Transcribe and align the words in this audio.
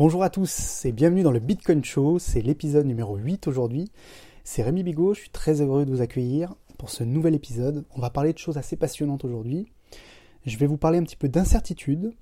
Bonjour 0.00 0.22
à 0.22 0.30
tous 0.30 0.86
et 0.86 0.92
bienvenue 0.92 1.22
dans 1.22 1.30
le 1.30 1.40
Bitcoin 1.40 1.84
Show, 1.84 2.18
c'est 2.18 2.40
l'épisode 2.40 2.86
numéro 2.86 3.16
8 3.16 3.46
aujourd'hui. 3.48 3.92
C'est 4.44 4.62
Rémi 4.62 4.82
Bigot, 4.82 5.12
je 5.12 5.20
suis 5.20 5.28
très 5.28 5.60
heureux 5.60 5.84
de 5.84 5.90
vous 5.90 6.00
accueillir 6.00 6.54
pour 6.78 6.88
ce 6.88 7.04
nouvel 7.04 7.34
épisode. 7.34 7.84
On 7.94 8.00
va 8.00 8.08
parler 8.08 8.32
de 8.32 8.38
choses 8.38 8.56
assez 8.56 8.76
passionnantes 8.76 9.26
aujourd'hui. 9.26 9.66
Je 10.46 10.56
vais 10.56 10.66
vous 10.66 10.78
parler 10.78 10.96
un 10.96 11.02
petit 11.02 11.18
peu 11.18 11.28
d'incertitude, 11.28 12.14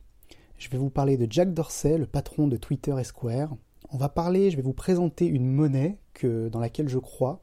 je 0.58 0.68
vais 0.70 0.76
vous 0.76 0.90
parler 0.90 1.16
de 1.16 1.30
Jack 1.30 1.54
Dorsey, 1.54 1.98
le 1.98 2.06
patron 2.06 2.48
de 2.48 2.56
Twitter 2.56 2.96
et 2.98 3.04
Square. 3.04 3.54
On 3.92 3.96
va 3.96 4.08
parler, 4.08 4.50
je 4.50 4.56
vais 4.56 4.62
vous 4.62 4.72
présenter 4.72 5.26
une 5.26 5.46
monnaie 5.46 5.98
que, 6.14 6.48
dans 6.48 6.58
laquelle 6.58 6.88
je 6.88 6.98
crois, 6.98 7.40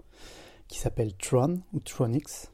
qui 0.67 0.79
s'appelle 0.79 1.13
Tron 1.13 1.61
ou 1.71 1.79
Tronix. 1.79 2.51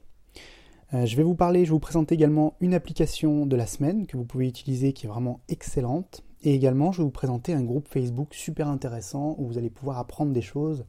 Euh, 0.94 1.08
je 1.08 1.18
vais 1.18 1.24
vous 1.24 1.34
parler, 1.34 1.66
je 1.66 1.72
vais 1.72 1.74
vous 1.74 1.80
présenter 1.80 2.14
également 2.14 2.54
une 2.60 2.76
application 2.76 3.48
de 3.48 3.56
la 3.56 3.66
semaine 3.66 4.06
que 4.06 4.18
vous 4.18 4.26
pouvez 4.26 4.48
utiliser 4.48 4.94
qui 4.94 5.08
est 5.08 5.10
vraiment 5.10 5.40
excellente. 5.50 6.24
Et 6.44 6.54
également, 6.54 6.92
je 6.92 7.00
vais 7.00 7.04
vous 7.04 7.12
présenter 7.12 7.54
un 7.54 7.64
groupe 7.64 7.88
Facebook 7.88 8.34
super 8.34 8.68
intéressant 8.68 9.36
où 9.38 9.48
vous 9.48 9.58
allez 9.58 9.70
pouvoir 9.70 10.00
apprendre 10.00 10.32
des 10.32 10.42
choses 10.42 10.86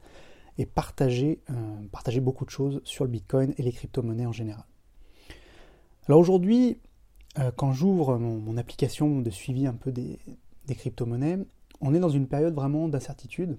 et 0.59 0.67
partager, 0.67 1.41
euh, 1.51 1.55
partager 1.91 2.21
beaucoup 2.21 2.45
de 2.45 2.51
choses 2.51 2.81
sur 2.85 3.05
le 3.05 3.11
Bitcoin 3.11 3.55
et 3.59 3.63
les 3.63 3.73
crypto-monnaies 3.73 4.27
en 4.27 4.33
général. 4.33 4.65
Alors 6.07 6.21
aujourd'hui, 6.21 6.79
euh, 7.39 7.51
quand 7.55 7.73
j'ouvre 7.73 8.19
mon, 8.19 8.57
application 8.57 9.21
de 9.21 9.31
suivi 9.31 9.67
un 9.67 9.75
peu 9.75 9.93
des, 9.93 10.19
crypto-monnaies, 10.69 11.39
on 11.81 11.95
est 11.95 12.01
dans 12.01 12.09
une 12.09 12.27
période 12.27 12.55
vraiment 12.55 12.89
d'incertitude. 12.89 13.59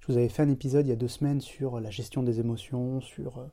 Je 0.00 0.06
vous 0.08 0.18
avais 0.18 0.28
fait 0.28 0.42
un 0.42 0.48
épisode 0.48 0.86
il 0.86 0.90
y 0.90 0.92
a 0.92 0.96
deux 0.96 1.08
semaines 1.08 1.40
sur 1.40 1.80
la 1.80 1.90
gestion 1.90 2.22
des 2.22 2.40
émotions, 2.40 3.00
sur 3.00 3.44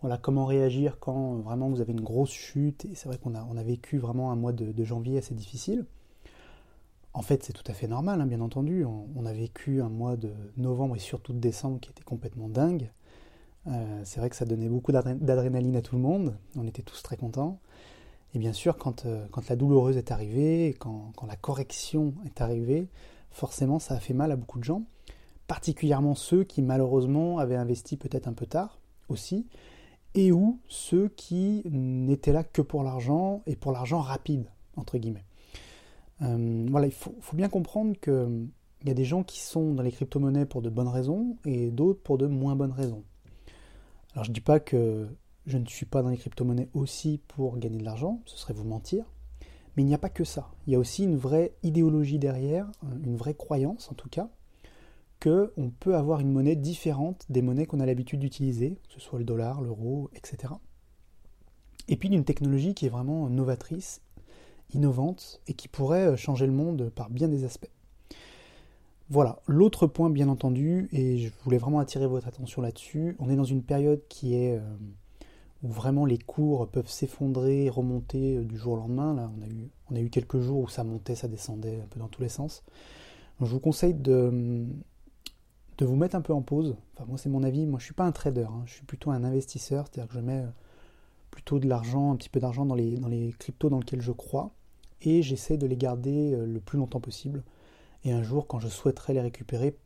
voilà, 0.00 0.18
comment 0.18 0.44
réagir 0.44 0.98
quand 0.98 1.36
vraiment 1.36 1.68
vous 1.68 1.80
avez 1.80 1.92
une 1.92 2.00
grosse 2.00 2.30
chute. 2.30 2.84
Et 2.86 2.94
c'est 2.94 3.08
vrai 3.08 3.18
qu'on 3.18 3.34
a, 3.34 3.46
on 3.50 3.56
a 3.56 3.62
vécu 3.62 3.98
vraiment 3.98 4.30
un 4.30 4.36
mois 4.36 4.52
de, 4.52 4.84
janvier 4.84 5.18
assez 5.18 5.34
difficile. 5.34 5.86
En 7.16 7.22
fait, 7.22 7.42
c'est 7.42 7.54
tout 7.54 7.64
à 7.66 7.72
fait 7.72 7.88
normal, 7.88 8.20
hein, 8.20 8.26
bien 8.26 8.42
entendu. 8.42 8.84
On, 8.84 9.24
a 9.24 9.32
vécu 9.32 9.80
un 9.80 9.88
mois 9.88 10.18
de 10.18 10.34
novembre 10.58 10.96
et 10.96 10.98
surtout 10.98 11.32
de 11.32 11.38
décembre 11.38 11.80
qui 11.80 11.88
était 11.88 12.02
complètement 12.02 12.50
dingue. 12.50 12.90
Euh, 13.68 14.02
c'est 14.04 14.20
vrai 14.20 14.28
que 14.28 14.36
ça 14.36 14.44
donnait 14.44 14.68
beaucoup 14.68 14.92
d'adrénaline 14.92 15.76
à 15.76 15.80
tout 15.80 15.96
le 15.96 16.02
monde. 16.02 16.36
On 16.56 16.66
était 16.66 16.82
tous 16.82 17.02
très 17.02 17.16
contents. 17.16 17.58
Et 18.34 18.38
bien 18.38 18.52
sûr, 18.52 18.76
quand, 18.76 19.06
euh, 19.06 19.26
quand 19.30 19.48
la 19.48 19.56
douloureuse 19.56 19.96
est 19.96 20.10
arrivée, 20.10 20.76
quand, 20.78 21.12
quand, 21.16 21.24
la 21.24 21.36
correction 21.36 22.12
est 22.26 22.42
arrivée, 22.42 22.90
forcément, 23.30 23.78
ça 23.78 23.94
a 23.94 23.98
fait 23.98 24.12
mal 24.12 24.30
à 24.30 24.36
beaucoup 24.36 24.58
de 24.58 24.64
gens. 24.64 24.82
Particulièrement 25.46 26.14
ceux 26.14 26.44
qui, 26.44 26.60
malheureusement, 26.60 27.38
avaient 27.38 27.56
investi 27.56 27.96
peut-être 27.96 28.28
un 28.28 28.34
peu 28.34 28.44
tard 28.44 28.78
aussi, 29.08 29.46
et 30.14 30.32
ou 30.32 30.60
ceux 30.68 31.08
qui 31.08 31.62
n'étaient 31.64 32.32
là 32.32 32.44
que 32.44 32.60
pour 32.60 32.82
l'argent 32.82 33.42
et 33.46 33.56
pour 33.56 33.72
l'argent 33.72 34.02
rapide, 34.02 34.50
entre 34.76 34.98
guillemets. 34.98 35.24
Euh, 36.22 36.66
voilà, 36.70 36.86
il 36.86 36.92
faut, 36.92 37.14
bien 37.34 37.48
comprendre 37.48 37.98
qu'il 38.00 38.48
y 38.84 38.90
a 38.90 38.94
des 38.94 39.04
gens 39.04 39.22
qui 39.22 39.40
sont 39.40 39.74
dans 39.74 39.82
les 39.82 39.92
crypto-monnaies 39.92 40.46
pour 40.46 40.62
de 40.62 40.70
bonnes 40.70 40.88
raisons 40.88 41.36
et 41.44 41.70
d'autres 41.70 42.00
pour 42.02 42.18
de 42.18 42.26
moins 42.26 42.56
bonnes 42.56 42.72
raisons. 42.72 43.04
Alors 44.12 44.24
je 44.24 44.30
ne 44.30 44.34
dis 44.34 44.40
pas 44.40 44.60
que 44.60 45.06
je 45.46 45.58
ne 45.58 45.66
suis 45.66 45.86
pas 45.86 46.02
dans 46.02 46.08
les 46.08 46.16
crypto-monnaies 46.16 46.68
aussi 46.74 47.20
pour 47.28 47.58
gagner 47.58 47.78
de 47.78 47.84
l'argent, 47.84 48.22
ce 48.24 48.36
serait 48.36 48.54
vous 48.54 48.64
mentir, 48.64 49.04
mais 49.76 49.82
il 49.82 49.86
n'y 49.86 49.94
a 49.94 49.98
pas 49.98 50.08
que 50.08 50.24
ça. 50.24 50.50
Il 50.66 50.72
y 50.72 50.76
a 50.76 50.78
aussi 50.78 51.04
une 51.04 51.16
vraie 51.16 51.54
idéologie 51.62 52.18
derrière, 52.18 52.70
une 53.04 53.16
vraie 53.16 53.34
croyance 53.34 53.90
en 53.90 53.94
tout 53.94 54.08
cas, 54.08 54.30
qu'on 55.22 55.70
peut 55.78 55.96
avoir 55.96 56.20
une 56.20 56.32
monnaie 56.32 56.56
différente 56.56 57.24
des 57.28 57.42
monnaies 57.42 57.66
qu'on 57.66 57.80
a 57.80 57.86
l'habitude 57.86 58.20
d'utiliser, 58.20 58.78
que 58.88 58.94
ce 58.94 59.00
soit 59.00 59.18
le 59.18 59.24
dollar, 59.24 59.60
l'euro, 59.60 60.10
etc. 60.14 60.54
Et 61.88 61.96
puis 61.96 62.08
d'une 62.08 62.24
technologie 62.24 62.74
qui 62.74 62.86
est 62.86 62.90
vraiment 62.90 63.28
novatrice, 63.28 64.00
innovante, 64.74 65.40
et 65.46 65.54
qui 65.54 65.68
pourrait 65.68 66.06
euh, 66.06 66.16
changer 66.16 66.46
le 66.46 66.52
monde 66.52 66.90
par 66.94 67.10
bien 67.10 67.28
des 67.28 67.44
aspects. 67.44 67.70
Voilà, 69.08 69.40
l'autre 69.46 69.86
point 69.86 70.10
bien 70.10 70.28
entendu, 70.28 70.88
et 70.92 71.18
je 71.18 71.30
voulais 71.44 71.58
vraiment 71.58 71.78
attirer 71.78 72.06
votre 72.06 72.26
attention 72.26 72.60
là-dessus, 72.60 73.16
on 73.20 73.30
est 73.30 73.36
dans 73.36 73.44
une 73.44 73.62
période 73.62 74.02
qui 74.08 74.34
est 74.34 74.56
euh, 74.56 74.76
où 75.62 75.68
vraiment 75.68 76.04
les 76.04 76.18
cours 76.18 76.68
peuvent 76.68 76.88
s'effondrer, 76.88 77.70
remonter 77.70 78.36
euh, 78.36 78.44
du 78.44 78.56
jour 78.56 78.74
au 78.74 78.76
lendemain. 78.76 79.14
Là, 79.14 79.30
on 79.90 79.94
a, 79.94 80.00
eu, 80.00 80.10
quelques 80.10 80.40
jours 80.40 80.60
où 80.60 80.68
ça 80.68 80.84
montait, 80.84 81.14
ça 81.14 81.28
descendait 81.28 81.80
un 81.82 81.86
peu 81.86 82.00
dans 82.00 82.08
tous 82.08 82.22
les 82.22 82.28
sens. 82.28 82.64
je 83.40 83.46
vous 83.46 83.60
conseille 83.60 83.94
de, 83.94 84.66
vous 85.80 85.96
mettre 85.96 86.16
un 86.16 86.20
peu 86.20 86.32
en 86.32 86.42
pause. 86.42 86.76
Enfin, 86.94 87.06
moi, 87.06 87.16
c'est 87.16 87.28
mon 87.28 87.42
avis. 87.42 87.66
Moi, 87.66 87.78
je 87.78 87.84
suis 87.84 87.94
pas 87.94 88.04
un 88.04 88.12
trader. 88.12 88.46
Hein. 88.50 88.62
Je 88.66 88.74
suis 88.74 88.84
plutôt 88.84 89.10
un 89.10 89.24
investisseur. 89.24 89.86
C'est-à-dire 89.86 90.08
que 90.08 90.14
je 90.14 90.20
mets 90.20 90.44
plutôt 91.30 91.58
de 91.58 91.68
l'argent, 91.68 92.12
un 92.12 92.16
petit 92.16 92.28
peu 92.28 92.40
d'argent 92.40 92.66
dans 92.66 92.74
les, 92.74 93.34
cryptos 93.38 93.68
dans 93.68 93.78
lesquels 93.78 94.02
je 94.02 94.12
crois. 94.12 94.52
Et 95.02 95.22
j'essaie 95.22 95.56
de 95.56 95.66
les 95.66 95.76
garder 95.76 96.32
euh, 96.34 96.46
le 96.46 96.60
plus 96.60 96.78
longtemps 96.78 97.00
possible. 97.00 97.44
Et 98.04 98.12
un 98.12 98.22
jour, 98.22 98.46
quand 98.46 98.58
je 98.58 98.68
souhaiterais 98.68 99.12
les 99.12 99.20
récupérer, 99.20 99.76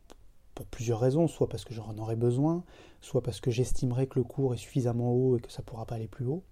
pour 0.55 0.67
plusieurs 0.67 1.01
raisons, 1.01 1.27
soit 1.27 1.49
parce 1.49 1.65
que 1.65 1.73
j'en 1.73 1.97
aurais 1.99 2.17
besoin, 2.17 2.65
soit 3.01 3.23
parce 3.23 3.41
que 3.41 3.51
j'estimerais 3.51 4.07
que 4.07 4.19
le 4.19 4.25
cours 4.25 4.55
est 4.55 4.59
suffisamment 4.59 5.13
haut 5.13 5.37
et 5.37 5.41
que 5.41 5.51
ça 5.51 5.63
ne 5.63 5.65
pourra 5.65 5.87
pas 5.87 5.95
aller 5.95 6.09
plus 6.09 6.27
haut, 6.27 6.43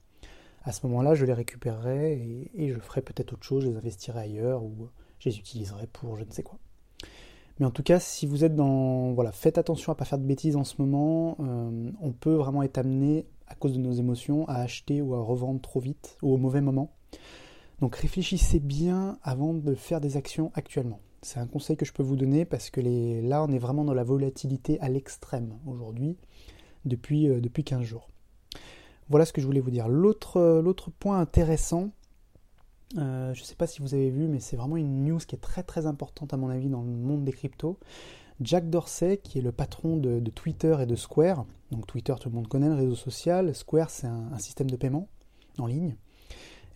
à 0.65 0.73
ce 0.73 0.87
moment-là, 0.87 1.15
je 1.15 1.25
les 1.25 1.33
récupérerai 1.33 2.49
et, 2.55 2.69
je 2.69 2.79
ferai 2.79 3.01
peut-être 3.01 3.33
autre 3.33 3.45
chose, 3.45 3.65
je 3.65 3.71
les 3.71 3.77
investirai 3.77 4.21
ailleurs 4.21 4.63
ou 4.63 4.89
je 5.19 5.31
les 5.31 5.39
utiliserai 5.39 5.87
pour 5.87 6.17
je 6.17 6.25
ne 6.25 6.31
sais 6.31 6.43
quoi. 6.43 6.59
Mais 7.59 7.67
en 7.67 7.71
tout 7.71 7.83
cas, 7.83 7.99
si 7.99 8.27
vous 8.27 8.45
êtes 8.45 8.55
dans... 8.55 9.13
Voilà, 9.13 9.33
faites 9.33 9.59
attention 9.59 9.93
à 9.93 9.95
ne 9.95 9.99
pas 9.99 10.05
faire 10.05 10.19
de 10.19 10.27
bêtises 10.27 10.57
en 10.57 10.65
ce 10.65 10.75
moment. 10.79 11.37
Euh, 11.41 11.91
on 12.01 12.13
peut 12.13 12.35
vraiment 12.35 12.63
être 12.63 12.79
amené, 12.79 13.27
à 13.49 13.55
cause 13.55 13.73
de 13.73 13.79
nos 13.79 13.93
émotions, 13.93 14.47
à 14.49 14.57
acheter 14.57 15.03
ou 15.03 15.15
à 15.15 15.21
revendre 15.21 15.61
trop 15.61 15.81
vite 15.81 16.17
ou 16.23 16.33
au 16.33 16.37
mauvais 16.37 16.61
moment. 16.61 16.93
Donc 17.81 17.97
réfléchissez 17.97 18.61
bien 18.61 19.19
avant 19.23 19.55
de 19.55 19.75
faire 19.75 20.01
des 20.01 20.17
actions 20.17 20.51
actuellement. 20.55 21.01
C'est 21.23 21.41
un 21.41 21.47
conseil 21.47 21.77
que 21.77 21.85
je 21.85 21.93
peux 21.93 22.03
vous 22.03 22.17
donner 22.17 22.45
parce 22.45 22.71
que 22.71 22.81
là, 22.81 23.43
on 23.43 23.49
est 23.49 23.59
vraiment 23.59 23.85
dans 23.85 23.95
la 23.95 24.05
volatilité 24.05 24.81
à 24.81 24.89
l'extrême 24.89 25.59
aujourd'hui, 25.67 26.17
depuis, 26.85 27.29
euh, 27.29 27.41
depuis 27.41 27.65
15 27.65 27.83
jours. 27.83 28.09
Voilà 29.09 29.25
ce 29.25 29.33
que 29.33 29.41
je 29.41 29.47
voulais 29.47 29.61
vous 29.61 29.71
dire. 29.71 29.89
L'autre 29.89 30.91
point 30.99 31.19
intéressant, 31.19 31.91
euh, 32.97 33.35
je 33.35 33.41
ne 33.41 33.45
sais 33.45 33.55
pas 33.55 33.67
si 33.67 33.81
vous 33.81 33.95
avez 33.95 34.11
vu, 34.11 34.29
mais 34.29 34.39
c'est 34.39 34.57
vraiment 34.57 34.77
une 34.77 35.05
news 35.05 35.19
qui 35.19 35.35
est 35.35 35.41
très 35.41 35.63
très 35.63 35.87
importante 35.87 36.33
à 36.33 36.37
mon 36.37 36.49
avis 36.49 36.69
dans 36.69 36.83
le 36.83 36.91
monde 36.91 37.25
des 37.25 37.33
cryptos. 37.33 37.79
Jack 38.41 38.71
Dorsey, 38.71 39.19
qui 39.19 39.39
est 39.39 39.43
le 39.43 39.53
patron 39.53 39.97
de, 39.97 40.21
Twitter 40.31 40.77
et 40.81 40.87
de 40.87 40.95
Square, 40.95 41.45
donc 41.71 41.87
Twitter 41.87 42.15
tout 42.21 42.29
le 42.29 42.35
monde 42.35 42.49
connaît 42.49 42.69
le 42.69 42.75
réseau 42.75 42.95
social, 42.95 43.55
Square 43.55 43.91
c'est 43.91 44.07
un, 44.07 44.39
système 44.39 44.71
de 44.71 44.77
paiement 44.77 45.09
en 45.59 45.67
ligne, 45.67 45.97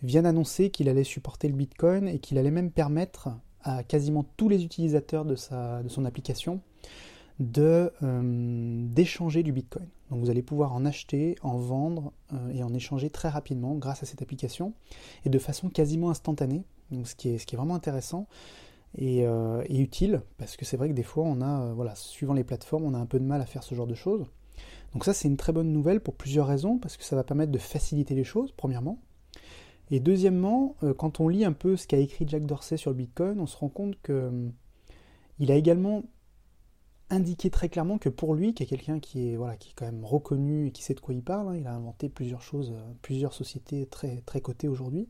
vient 0.01 0.23
d'annoncer 0.23 0.69
qu'il 0.69 0.89
allait 0.89 1.05
supporter 1.05 1.47
le 1.47 1.55
Bitcoin 1.55 2.07
et 2.07 2.19
qu'il 2.19 2.37
allait 2.37 2.51
même 2.51 2.71
permettre 2.71 3.29
à 3.61 3.83
quasiment 3.83 4.25
tous 4.35 4.49
les 4.49 4.65
utilisateurs 4.65 5.23
de, 5.23 5.35
son 5.35 6.05
application 6.05 6.59
de 7.39 7.91
euh, 8.03 8.85
d'échanger 8.89 9.41
du 9.41 9.51
Bitcoin. 9.51 9.87
Donc 10.11 10.19
vous 10.19 10.29
allez 10.29 10.43
pouvoir 10.43 10.73
en 10.73 10.85
acheter, 10.85 11.35
en 11.41 11.57
vendre 11.57 12.11
euh, 12.33 12.51
et 12.51 12.61
en 12.61 12.73
échanger 12.73 13.09
très 13.09 13.29
rapidement 13.29 13.73
grâce 13.75 14.03
à 14.03 14.05
cette 14.05 14.21
application 14.21 14.73
et 15.25 15.29
de 15.29 15.39
façon 15.39 15.69
quasiment 15.69 16.09
instantanée. 16.09 16.63
Ce 17.05 17.15
qui 17.15 17.29
est 17.29 17.55
vraiment 17.55 17.73
intéressant 17.73 18.27
et, 18.95 19.25
euh, 19.25 19.63
utile 19.69 20.21
parce 20.37 20.57
que 20.57 20.65
c'est 20.65 20.77
vrai 20.77 20.89
que 20.89 20.93
des 20.93 21.03
fois 21.03 21.23
on 21.25 21.41
a, 21.41 21.73
voilà, 21.73 21.95
suivant 21.95 22.33
les 22.33 22.43
plateformes, 22.43 22.83
on 22.83 22.93
a 22.93 22.97
un 22.97 23.05
peu 23.05 23.19
de 23.19 23.25
mal 23.25 23.41
à 23.41 23.45
faire 23.45 23.63
ce 23.63 23.75
genre 23.75 23.87
de 23.87 23.95
choses. 23.95 24.25
Donc 24.93 25.05
ça 25.05 25.13
c'est 25.13 25.27
une 25.27 25.37
très 25.37 25.53
bonne 25.53 25.71
nouvelle 25.71 25.99
pour 25.99 26.15
plusieurs 26.15 26.47
raisons 26.47 26.77
parce 26.77 26.97
que 26.97 27.03
ça 27.03 27.15
va 27.15 27.23
permettre 27.23 27.51
de 27.51 27.57
faciliter 27.57 28.15
les 28.15 28.23
choses 28.23 28.51
premièrement. 28.51 28.99
Et 29.91 29.99
deuxièmement, 29.99 30.75
quand 30.97 31.19
on 31.19 31.27
lit 31.27 31.45
un 31.45 31.51
peu 31.51 31.75
ce 31.75 31.87
qu'a 31.87 31.97
écrit 31.97 32.25
Jack 32.27 32.45
Dorsey 32.45 32.77
sur 32.77 32.89
le 32.91 32.95
Bitcoin, 32.95 33.39
on 33.39 33.47
se 33.47 33.57
rend 33.57 33.69
compte 33.69 33.95
que 34.01 34.49
il 35.39 35.51
a 35.51 35.55
également 35.55 36.03
indiqué 37.09 37.49
très 37.49 37.69
clairement 37.69 37.97
que 37.97 38.09
pour 38.09 38.33
lui, 38.33 38.53
qui 38.53 38.63
est 38.63 38.65
quelqu'un 38.65 38.99
qui 38.99 39.29
est 39.29 39.35
voilà, 39.35 39.55
qui 39.57 39.69
est 39.69 39.73
quand 39.75 39.85
même 39.85 40.05
reconnu 40.05 40.67
et 40.67 40.71
qui 40.71 40.83
sait 40.83 40.93
de 40.93 40.99
quoi 40.99 41.13
il 41.13 41.23
parle, 41.23 41.49
hein, 41.49 41.55
il 41.55 41.67
a 41.67 41.73
inventé 41.73 42.09
plusieurs 42.09 42.41
choses, 42.41 42.71
euh, 42.71 42.93
plusieurs 43.01 43.33
sociétés 43.33 43.85
très 43.85 44.21
très 44.21 44.41
cotées 44.41 44.67
aujourd'hui. 44.67 45.07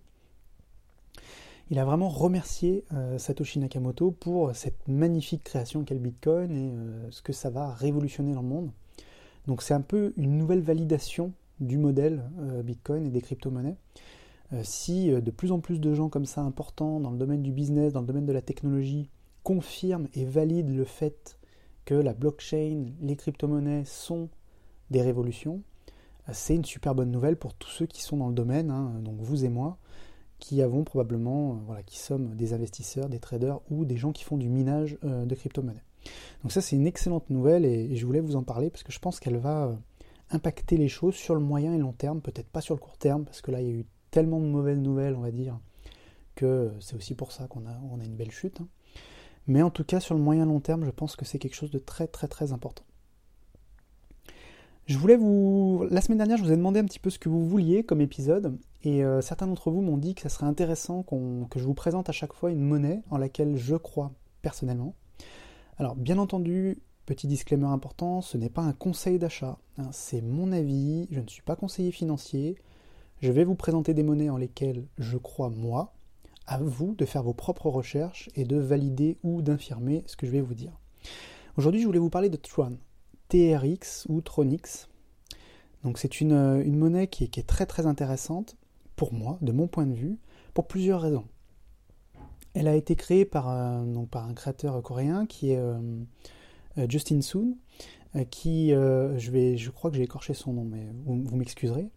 Il 1.74 1.80
a 1.80 1.86
vraiment 1.86 2.08
remercié 2.08 2.86
euh, 2.94 3.18
Satoshi 3.18 3.58
Nakamoto 3.58 4.12
pour 4.12 4.56
cette 4.56 4.88
magnifique 4.88 5.44
création 5.44 5.84
qu'est 5.84 5.96
le 5.96 6.00
Bitcoin 6.00 6.52
et 6.52 6.72
euh, 6.72 7.10
ce 7.10 7.24
que 7.24 7.34
ça 7.34 7.50
va 7.50 7.74
révolutionner 7.74 8.36
dans 8.36 8.44
le 8.44 8.48
monde. 8.48 8.70
Donc 9.48 9.64
c'est 9.64 9.74
un 9.74 9.82
peu 9.82 10.14
une 10.16 10.38
nouvelle 10.38 10.62
validation 10.62 11.34
du 11.60 11.80
modèle 11.80 12.22
Bitcoin 12.64 13.08
et 13.08 13.10
des 13.10 13.22
crypto-monnaies. 13.22 13.76
si 14.62 15.10
de 15.10 15.32
plus 15.32 15.52
en 15.52 15.62
plus 15.62 15.80
de 15.80 15.96
gens 15.96 16.10
comme 16.10 16.28
ça 16.28 16.42
importants 16.42 17.00
dans 17.00 17.10
le 17.10 17.18
domaine 17.18 17.42
du 17.42 17.52
business, 17.52 17.92
dans 17.92 18.02
le 18.02 18.08
domaine 18.08 18.28
de 18.28 18.34
la 18.34 18.44
technologie, 18.44 19.10
confirment 19.42 20.08
et 20.14 20.26
valident 20.26 20.76
le 20.76 20.84
fait 20.84 21.40
que 21.86 21.96
la 21.96 22.14
blockchain, 22.14 22.86
les 23.02 23.16
crypto-monnaies 23.16 23.86
sont 23.86 24.30
des 24.92 25.02
révolutions, 25.02 25.64
c'est 26.32 26.56
une 26.56 26.66
super 26.66 26.94
bonne 26.94 27.12
nouvelle 27.12 27.36
pour 27.36 27.56
tous 27.56 27.70
ceux 27.70 27.88
qui 27.88 28.04
sont 28.04 28.18
dans 28.18 28.28
le 28.28 28.36
domaine, 28.36 28.70
hein, 28.70 29.00
donc 29.04 29.16
vous 29.20 29.44
et 29.44 29.50
moi, 29.50 29.80
qui 30.44 30.62
avons 30.62 30.84
probablement, 30.84 31.52
euh, 31.52 31.56
voilà, 31.66 31.84
qui 31.84 31.98
sommes 31.98 32.36
des 32.36 32.52
investisseurs, 32.52 33.08
des 33.08 33.20
traders 33.20 33.62
ou 33.72 33.86
des 33.86 33.96
gens 33.96 34.12
qui 34.12 34.26
font 34.26 34.36
du 34.36 34.50
minage 34.50 34.98
euh, 35.06 35.26
de 35.26 35.36
crypto-monnaies. 35.36 35.86
Donc 36.42 36.52
ça 36.52 36.60
c'est 36.60 36.76
une 36.76 36.86
excellente 36.86 37.30
nouvelle 37.30 37.64
et, 37.64 37.96
je 37.96 38.06
voulais 38.06 38.20
vous 38.20 38.36
en 38.36 38.44
parler 38.44 38.70
parce 38.70 38.84
que 38.84 38.92
je 38.92 39.00
pense 39.00 39.22
qu'elle 39.22 39.38
va 39.38 39.68
euh, 39.68 39.76
impacter 40.32 40.76
les 40.76 40.90
choses 40.90 41.16
sur 41.16 41.34
le 41.34 41.40
moyen 41.40 41.74
et 41.74 41.78
long 41.78 41.94
terme, 41.94 42.20
peut-être 42.20 42.50
pas 42.50 42.60
sur 42.60 42.76
le 42.76 42.82
court 42.82 42.98
terme, 42.98 43.24
parce 43.24 43.40
que 43.40 43.52
là 43.52 43.62
il 43.62 43.68
y 43.68 43.70
a 43.70 43.74
eu 43.74 43.86
tellement 44.12 44.42
de 44.42 44.46
mauvaises 44.46 44.80
nouvelles, 44.80 45.16
on 45.16 45.22
va 45.22 45.32
dire, 45.32 45.58
que 46.36 46.74
c'est 46.82 46.98
aussi 46.98 47.16
pour 47.16 47.32
ça 47.32 47.48
qu'on 47.48 47.66
a, 47.66 47.80
on 47.90 48.02
a 48.02 48.04
une 48.04 48.18
belle 48.18 48.32
chute. 48.32 48.60
Hein. 48.60 48.68
Mais 49.48 49.62
en 49.62 49.70
tout 49.70 49.86
cas, 49.86 50.02
sur 50.02 50.14
le 50.14 50.22
moyen 50.22 50.46
long 50.46 50.60
terme, 50.60 50.84
je 50.84 50.92
pense 50.92 51.16
que 51.16 51.24
c'est 51.24 51.40
quelque 51.40 51.56
chose 51.56 51.72
de 51.72 51.80
très 51.80 52.08
très 52.08 52.28
très 52.28 52.52
important. 52.52 52.84
Je 54.86 54.98
voulais 54.98 55.16
vous. 55.16 55.88
La 55.90 56.02
semaine 56.02 56.18
dernière, 56.18 56.38
je 56.38 56.44
vous 56.44 56.52
ai 56.52 56.58
demandé 56.58 56.82
un 56.82 56.84
petit 56.84 57.00
peu 57.00 57.10
ce 57.10 57.18
que 57.18 57.30
vous 57.30 57.48
vouliez 57.48 57.86
comme 57.86 58.02
épisode, 58.02 58.58
et 58.84 59.06
euh, 59.06 59.22
certains 59.22 59.48
d'entre 59.48 59.72
vous 59.72 59.82
m'ont 59.82 59.96
dit 59.96 60.14
que 60.14 60.22
ça 60.22 60.28
serait 60.28 60.46
intéressant 60.46 61.04
que 61.04 61.58
je 61.58 61.64
vous 61.64 61.74
présente 61.74 62.10
à 62.10 62.12
chaque 62.12 62.34
fois 62.34 62.52
une 62.52 62.60
monnaie 62.60 63.02
en 63.10 63.18
laquelle 63.18 63.56
je 63.56 63.78
crois 63.78 64.12
personnellement. 64.42 64.94
Alors, 65.78 65.96
bien 65.96 66.18
entendu, 66.18 66.80
petit 67.06 67.28
disclaimer 67.28 67.68
important, 67.68 68.20
ce 68.20 68.38
n'est 68.38 68.50
pas 68.50 68.62
un 68.62 68.74
conseil 68.74 69.20
d'achat, 69.20 69.58
hein, 69.78 69.88
c'est 69.94 70.22
mon 70.22 70.52
avis, 70.52 71.08
je 71.12 71.22
ne 71.22 71.28
suis 71.28 71.44
pas 71.44 71.56
conseiller 71.56 71.92
financier, 71.92 72.58
je 73.22 73.32
vais 73.32 73.46
vous 73.46 73.56
présenter 73.56 73.94
des 73.94 74.04
monnaies 74.04 74.30
en 74.30 74.38
lesquelles 74.38 74.86
je 74.98 75.18
crois 75.18 75.50
moi, 75.50 75.94
à 76.46 76.58
vous 76.58 76.94
de 76.96 77.06
faire 77.06 77.24
vos 77.24 77.34
propres 77.34 77.70
recherches 77.70 78.30
et 78.36 78.44
de 78.44 78.58
valider 78.58 79.18
ou 79.24 79.42
d'infirmer 79.42 80.04
ce 80.08 80.18
que 80.18 80.26
je 80.26 80.32
vais 80.34 80.42
vous 80.42 80.56
dire. 80.56 80.78
Aujourd'hui, 81.56 81.80
je 81.80 81.86
voulais 81.86 82.00
vous 82.00 82.10
parler 82.10 82.30
de 82.30 82.36
Tron, 82.36 82.78
TRX 83.34 84.06
ou 84.10 84.22
Tronix. 84.22 84.88
Donc 85.84 85.98
c'est 85.98 86.22
une, 86.22 86.62
une, 86.64 86.78
monnaie 86.78 87.08
qui 87.08 87.24
est, 87.24 87.48
très 87.48 87.66
très 87.66 87.88
intéressante 87.88 88.56
pour 88.96 89.12
moi, 89.12 89.40
de 89.42 89.52
mon 89.52 89.68
point 89.68 89.88
de 89.88 89.96
vue, 89.96 90.20
pour 90.54 90.68
plusieurs 90.68 91.02
raisons. 91.02 91.26
Elle 92.54 92.68
a 92.68 92.76
été 92.76 92.96
créée 92.96 93.26
par, 93.26 93.50
un, 93.50 94.06
par 94.06 94.28
un 94.28 94.36
créateur 94.36 94.80
coréen 94.84 95.26
qui 95.26 95.50
est 95.50 95.58
euh, 95.58 95.80
euh, 96.78 96.86
Justin 96.88 97.22
Soon, 97.22 97.58
euh, 98.16 98.24
qui, 98.24 98.70
je, 98.70 99.70
crois 99.72 99.90
que 99.90 99.98
j'ai 99.98 100.04
écorché 100.04 100.36
son 100.36 100.54
nom, 100.54 100.64
mais 100.64 100.86
vous, 101.06 101.36
m'excuserez, 101.36 101.90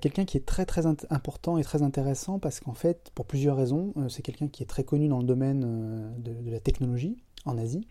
quelqu'un 0.00 0.24
qui 0.24 0.36
est 0.36 0.44
très 0.44 0.66
très 0.66 0.86
important 0.86 1.56
et 1.56 1.62
très 1.62 1.82
intéressant 1.82 2.40
parce 2.40 2.58
qu'en 2.58 2.74
fait, 2.74 3.12
pour 3.14 3.26
plusieurs 3.26 3.56
raisons, 3.56 3.94
c'est 4.08 4.22
quelqu'un 4.22 4.48
qui 4.48 4.64
est 4.64 4.66
très 4.66 4.82
connu 4.82 5.06
dans 5.06 5.18
le 5.18 5.24
domaine 5.24 6.12
de 6.18 6.50
la 6.50 6.58
technologie 6.58 7.16
en 7.46 7.56
Asie. 7.56 7.86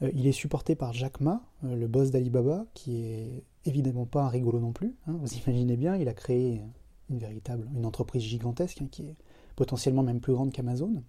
Il 0.00 0.26
est 0.26 0.32
supporté 0.32 0.74
par 0.74 0.92
Jack 0.92 1.20
Ma, 1.20 1.42
le 1.62 1.86
boss 1.86 2.10
d'Alibaba, 2.10 2.66
qui 2.74 3.02
est 3.02 3.44
évidemment 3.64 4.06
pas 4.06 4.22
un 4.22 4.28
rigolo 4.28 4.60
non 4.60 4.72
plus. 4.72 4.94
Hein, 5.06 5.16
vous 5.20 5.32
imaginez 5.34 5.76
bien, 5.76 5.96
il 5.96 6.08
a 6.08 6.14
créé 6.14 6.62
une 7.10 7.18
véritable, 7.18 7.68
entreprise 7.84 8.22
gigantesque 8.22 8.82
hein, 8.82 8.88
qui 8.90 9.02
est 9.02 9.16
potentiellement 9.56 10.02
même 10.02 10.20
plus 10.20 10.32
grande 10.32 10.52
qu'Amazon. 10.52 11.02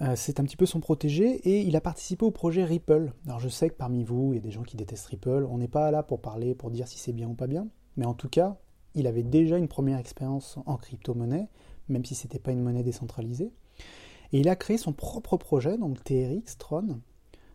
Euh, 0.00 0.14
c'est 0.16 0.40
un 0.40 0.44
petit 0.44 0.56
peu 0.56 0.66
son 0.66 0.80
protégé 0.80 1.26
et 1.48 1.62
il 1.62 1.76
a 1.76 1.80
participé 1.80 2.24
au 2.24 2.30
projet 2.30 2.64
Ripple. 2.64 3.12
Alors 3.26 3.40
je 3.40 3.48
sais 3.48 3.68
que 3.68 3.74
parmi 3.74 4.02
vous, 4.02 4.32
il 4.32 4.36
y 4.36 4.38
a 4.38 4.42
des 4.42 4.50
gens 4.50 4.62
qui 4.62 4.76
détestent 4.76 5.06
Ripple. 5.06 5.46
On 5.48 5.58
n'est 5.58 5.68
pas 5.68 5.90
là 5.90 6.02
pour 6.02 6.20
parler, 6.20 6.54
pour 6.54 6.70
dire 6.70 6.88
si 6.88 6.98
c'est 6.98 7.12
bien 7.12 7.28
ou 7.28 7.34
pas 7.34 7.46
bien. 7.46 7.68
Mais 7.96 8.04
en 8.04 8.14
tout 8.14 8.28
cas, 8.28 8.58
il 8.94 9.06
avait 9.06 9.22
déjà 9.22 9.56
une 9.56 9.68
première 9.68 9.98
expérience 9.98 10.58
en 10.66 10.76
crypto-monnaie, 10.76 11.48
même 11.88 12.04
si 12.04 12.14
ce 12.14 12.26
n'était 12.26 12.38
pas 12.38 12.52
une 12.52 12.62
monnaie 12.62 12.82
décentralisée. 12.82 13.52
Et 14.32 14.40
il 14.40 14.48
a 14.48 14.56
créé 14.56 14.78
son 14.78 14.92
propre 14.92 15.36
projet, 15.36 15.78
donc 15.78 16.02
TRX, 16.02 16.58
Tron, 16.58 17.00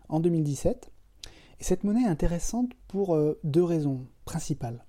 en 0.09 0.19
2017. 0.19 0.91
Et 1.59 1.63
cette 1.63 1.83
monnaie 1.83 2.03
est 2.03 2.09
intéressante 2.09 2.71
pour 2.87 3.15
euh, 3.15 3.39
deux 3.43 3.63
raisons 3.63 4.05
principales. 4.25 4.85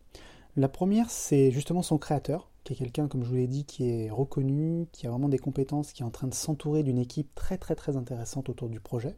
La 0.56 0.68
première, 0.68 1.10
c'est 1.10 1.50
justement 1.50 1.82
son 1.82 1.98
créateur, 1.98 2.50
qui 2.64 2.72
est 2.72 2.76
quelqu'un, 2.76 3.08
comme 3.08 3.24
je 3.24 3.28
vous 3.28 3.36
l'ai 3.36 3.46
dit, 3.46 3.64
qui 3.64 3.88
est 3.88 4.10
reconnu, 4.10 4.86
qui 4.92 5.06
a 5.06 5.10
vraiment 5.10 5.28
des 5.28 5.38
compétences, 5.38 5.92
qui 5.92 6.02
est 6.02 6.06
en 6.06 6.10
train 6.10 6.26
de 6.26 6.34
s'entourer 6.34 6.82
d'une 6.82 6.98
équipe 6.98 7.34
très 7.34 7.58
très 7.58 7.74
très 7.74 7.96
intéressante 7.96 8.48
autour 8.48 8.68
du 8.68 8.80
projet. 8.80 9.16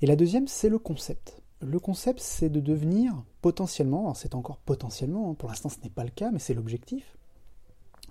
Et 0.00 0.06
la 0.06 0.16
deuxième, 0.16 0.48
c'est 0.48 0.68
le 0.68 0.78
concept. 0.78 1.42
Le 1.60 1.78
concept, 1.78 2.18
c'est 2.18 2.50
de 2.50 2.58
devenir 2.58 3.22
potentiellement, 3.40 4.12
c'est 4.14 4.34
encore 4.34 4.58
potentiellement, 4.58 5.30
hein, 5.30 5.34
pour 5.34 5.48
l'instant 5.48 5.68
ce 5.68 5.80
n'est 5.82 5.90
pas 5.90 6.04
le 6.04 6.10
cas, 6.10 6.32
mais 6.32 6.40
c'est 6.40 6.54
l'objectif, 6.54 7.16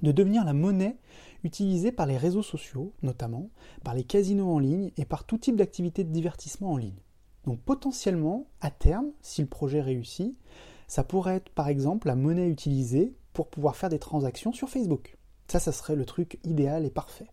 de 0.02 0.12
devenir 0.12 0.46
la 0.46 0.54
monnaie 0.54 0.98
utilisée 1.44 1.92
par 1.92 2.06
les 2.06 2.18
réseaux 2.18 2.44
sociaux, 2.44 2.94
notamment, 3.02 3.50
par 3.84 3.94
les 3.94 4.04
casinos 4.04 4.52
en 4.52 4.60
ligne 4.60 4.92
et 4.98 5.06
par 5.06 5.24
tout 5.24 5.38
type 5.38 5.56
d'activité 5.56 6.04
de 6.04 6.12
divertissement 6.12 6.72
en 6.72 6.78
ligne. 6.78 7.02
Donc 7.46 7.60
potentiellement, 7.62 8.48
à 8.62 8.70
terme, 8.70 9.12
si 9.22 9.42
le 9.42 9.48
projet 9.48 9.82
réussit, 9.82 10.38
ça 10.88 11.04
pourrait 11.04 11.38
être 11.38 11.50
par 11.50 11.68
exemple 11.68 12.08
la 12.08 12.16
monnaie 12.16 12.50
utilisée 12.50 13.16
pour 13.34 13.48
pouvoir 13.48 13.76
faire 13.76 13.90
des 13.90 14.00
transactions 14.00 14.52
sur 14.52 14.70
Facebook. 14.70 15.18
Ça, 15.48 15.60
ça 15.60 15.72
serait 15.72 15.96
le 15.96 16.06
truc 16.06 16.40
idéal 16.44 16.86
et 16.86 16.90
parfait. 16.90 17.28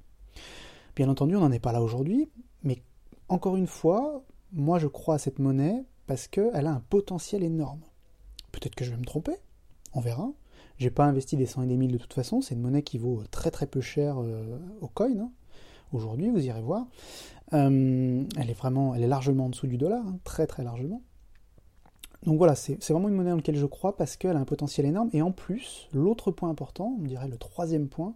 Bien 0.96 1.08
entendu, 1.08 1.36
on 1.36 1.40
n'en 1.40 1.52
est 1.52 1.58
pas 1.58 1.72
là 1.72 1.82
aujourd'hui, 1.82 2.28
mais 2.62 2.82
encore 3.28 3.56
une 3.56 3.66
fois, 3.66 4.24
moi 4.52 4.78
je 4.78 4.86
crois 4.86 5.16
à 5.16 5.18
cette 5.18 5.38
monnaie 5.38 5.84
parce 6.06 6.26
qu'elle 6.26 6.66
a 6.66 6.72
un 6.72 6.82
potentiel 6.88 7.42
énorme. 7.44 7.82
Peut-être 8.50 8.74
que 8.74 8.84
je 8.84 8.90
vais 8.90 8.96
me 8.96 9.04
tromper, 9.04 9.36
on 9.92 10.00
verra. 10.00 10.30
J'ai 10.78 10.90
pas 10.90 11.04
investi 11.04 11.36
des 11.36 11.46
100 11.46 11.62
et 11.62 11.66
des 11.66 11.76
1000 11.76 11.92
de 11.92 11.98
toute 11.98 12.14
façon, 12.14 12.40
c'est 12.40 12.54
une 12.54 12.60
monnaie 12.60 12.82
qui 12.82 12.98
vaut 12.98 13.22
très 13.30 13.50
très 13.50 13.66
peu 13.66 13.80
cher 13.80 14.19
euh, 14.20 14.58
au 14.80 14.88
coin. 14.88 15.10
Hein. 15.19 15.30
Aujourd'hui, 15.92 16.30
vous 16.30 16.44
irez 16.44 16.62
voir. 16.62 16.86
Euh, 17.52 18.25
elle 18.36 18.50
est 18.50 18.58
vraiment, 18.58 18.94
elle 18.94 19.02
est 19.02 19.08
largement 19.08 19.46
en 19.46 19.48
dessous 19.48 19.66
du 19.66 19.76
dollar, 19.76 20.06
hein, 20.06 20.19
très 20.22 20.46
très 20.46 20.62
largement. 20.62 21.02
Donc 22.25 22.36
voilà, 22.38 22.54
c'est 22.54 22.78
vraiment 22.90 23.08
une 23.08 23.14
monnaie 23.14 23.30
dans 23.30 23.36
laquelle 23.36 23.56
je 23.56 23.66
crois 23.66 23.96
parce 23.96 24.16
qu'elle 24.16 24.36
a 24.36 24.40
un 24.40 24.44
potentiel 24.44 24.86
énorme. 24.86 25.08
Et 25.12 25.22
en 25.22 25.32
plus, 25.32 25.88
l'autre 25.92 26.30
point 26.30 26.50
important, 26.50 26.96
on 27.00 27.04
dirait 27.04 27.28
le 27.28 27.38
troisième 27.38 27.88
point, 27.88 28.14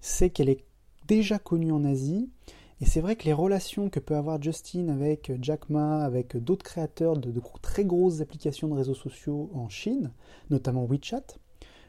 c'est 0.00 0.30
qu'elle 0.30 0.48
est 0.48 0.64
déjà 1.06 1.38
connue 1.38 1.72
en 1.72 1.84
Asie. 1.84 2.30
Et 2.80 2.86
c'est 2.86 3.00
vrai 3.00 3.16
que 3.16 3.24
les 3.24 3.32
relations 3.32 3.90
que 3.90 4.00
peut 4.00 4.16
avoir 4.16 4.40
Justin 4.40 4.88
avec 4.88 5.32
Jack 5.40 5.70
Ma, 5.70 6.04
avec 6.04 6.36
d'autres 6.36 6.64
créateurs 6.64 7.16
de, 7.16 7.32
très 7.62 7.84
grosses 7.84 8.20
applications 8.20 8.68
de 8.68 8.74
réseaux 8.74 8.94
sociaux 8.94 9.50
en 9.54 9.68
Chine, 9.68 10.12
notamment 10.50 10.84
WeChat. 10.84 11.38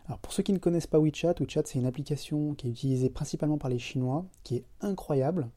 Alors 0.07 0.19
pour 0.19 0.31
ceux 0.31 0.43
qui 0.43 0.53
ne 0.53 0.57
connaissent 0.57 0.87
pas 0.87 0.99
WeChat, 0.99 1.35
WeChat 1.39 1.63
c'est 1.65 1.79
une 1.79 1.85
application 1.85 2.53
qui 2.53 2.67
est 2.67 2.71
utilisée 2.71 3.09
principalement 3.09 3.57
par 3.57 3.69
les 3.69 3.79
Chinois, 3.79 4.25
qui 4.43 4.55
est 4.55 4.63
incroyable. 4.81 5.49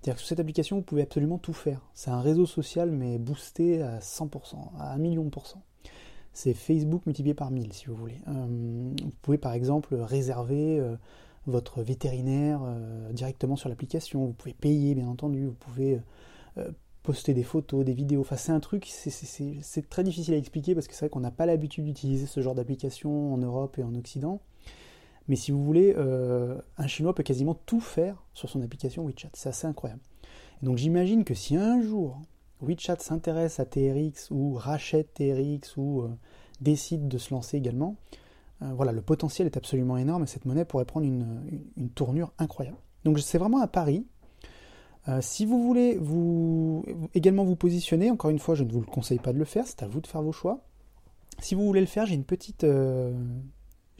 C'est-à-dire 0.00 0.14
que 0.14 0.20
sur 0.20 0.28
cette 0.28 0.40
application, 0.40 0.76
vous 0.76 0.82
pouvez 0.82 1.02
absolument 1.02 1.36
tout 1.36 1.52
faire. 1.52 1.82
C'est 1.92 2.10
un 2.10 2.22
réseau 2.22 2.46
social, 2.46 2.90
mais 2.90 3.18
boosté 3.18 3.82
à 3.82 3.98
100%, 3.98 4.56
à 4.78 4.94
1 4.94 4.98
million 4.98 5.24
de 5.24 5.28
pourcents. 5.28 5.62
C'est 6.32 6.54
Facebook 6.54 7.04
multiplié 7.04 7.34
par 7.34 7.50
1000, 7.50 7.72
si 7.74 7.86
vous 7.86 7.96
voulez. 7.96 8.22
Euh, 8.28 8.94
vous 9.02 9.12
pouvez 9.20 9.36
par 9.36 9.52
exemple 9.52 9.94
réserver 9.96 10.78
euh, 10.78 10.96
votre 11.46 11.82
vétérinaire 11.82 12.60
euh, 12.64 13.12
directement 13.12 13.56
sur 13.56 13.68
l'application. 13.68 14.24
Vous 14.24 14.32
pouvez 14.32 14.54
payer, 14.54 14.94
bien 14.94 15.08
entendu. 15.08 15.44
Vous 15.44 15.52
pouvez 15.52 16.00
poster 17.02 17.34
des 17.34 17.42
photos, 17.42 17.84
des 17.84 17.94
vidéos. 17.94 18.20
Enfin, 18.20 18.36
c'est 18.36 18.52
un 18.52 18.60
truc, 18.60 18.86
c'est 18.86 19.88
très 19.88 20.04
difficile 20.04 20.34
à 20.34 20.36
expliquer 20.36 20.74
parce 20.74 20.86
que 20.86 20.94
c'est 20.94 21.06
vrai 21.06 21.10
qu'on 21.10 21.20
n'a 21.20 21.30
pas 21.30 21.46
l'habitude 21.46 21.84
d'utiliser 21.84 22.26
ce 22.26 22.40
genre 22.40 22.54
d'application 22.54 23.32
en 23.32 23.38
Europe 23.38 23.78
et 23.78 23.82
en 23.82 23.94
Occident. 23.94 24.40
Mais 25.28 25.36
si 25.36 25.52
vous 25.52 25.64
voulez, 25.64 25.94
euh, 25.96 26.60
un 26.76 26.86
Chinois 26.86 27.14
peut 27.14 27.22
quasiment 27.22 27.54
tout 27.54 27.80
faire 27.80 28.24
sur 28.34 28.48
son 28.48 28.62
application 28.62 29.04
WeChat. 29.04 29.30
C'est 29.34 29.48
assez 29.48 29.66
incroyable. 29.66 30.02
donc 30.62 30.76
j'imagine 30.76 31.24
que 31.24 31.34
si 31.34 31.56
un 31.56 31.80
jour 31.80 32.20
WeChat 32.60 32.96
s'intéresse 32.98 33.60
à 33.60 33.64
TRX 33.64 34.30
ou 34.30 34.54
rachète 34.54 35.14
TRX 35.14 35.76
ou 35.76 36.02
euh, 36.02 36.08
décide 36.60 37.08
de 37.08 37.18
se 37.18 37.32
lancer 37.32 37.56
également, 37.56 37.96
euh, 38.62 38.72
voilà, 38.74 38.92
le 38.92 39.00
potentiel 39.00 39.46
est 39.46 39.56
absolument 39.56 39.96
énorme 39.96 40.24
et 40.24 40.26
cette 40.26 40.44
monnaie 40.44 40.64
pourrait 40.64 40.84
prendre 40.84 41.06
une, 41.06 41.90
tournure 41.94 42.32
incroyable. 42.38 42.78
Donc 43.04 43.18
c'est 43.20 43.38
vraiment 43.38 43.62
un 43.62 43.66
pari. 43.66 44.06
Si 45.20 45.46
vous 45.46 45.62
voulez 45.62 45.96
vous, 45.98 46.84
également 47.14 47.44
vous 47.44 47.56
positionner, 47.56 48.10
encore 48.10 48.30
une 48.30 48.38
fois, 48.38 48.54
je 48.54 48.64
ne 48.64 48.70
vous 48.70 48.80
le 48.80 48.86
conseille 48.86 49.18
pas 49.18 49.32
de 49.32 49.38
le 49.38 49.44
faire, 49.44 49.66
c'est 49.66 49.82
à 49.82 49.88
vous 49.88 50.00
de 50.00 50.06
faire 50.06 50.22
vos 50.22 50.32
choix. 50.32 50.60
Si 51.40 51.54
vous 51.54 51.64
voulez 51.64 51.80
le 51.80 51.86
faire, 51.86 52.06
j'ai 52.06 52.14
une 52.14 52.24
petite, 52.24 52.64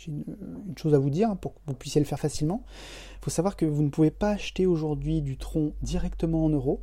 j'ai 0.01 0.13
une, 0.13 0.25
chose 0.77 0.95
à 0.95 0.99
vous 0.99 1.11
dire 1.11 1.37
pour 1.37 1.55
que 1.55 1.61
vous 1.67 1.75
puissiez 1.75 2.01
le 2.01 2.07
faire 2.07 2.19
facilement. 2.19 2.63
Il 3.21 3.25
faut 3.25 3.31
savoir 3.31 3.57
que 3.57 3.67
vous 3.67 3.83
ne 3.83 3.91
pouvez 3.91 4.11
pas 4.11 4.31
acheter 4.31 4.67
aujourd'hui 4.67 5.21
du 5.21 5.37
tronc 5.37 5.73
directement 5.83 6.45
en 6.45 6.49
euros. 6.49 6.83